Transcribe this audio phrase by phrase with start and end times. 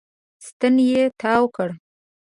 [0.47, 1.73] ستن يې تاو کړه.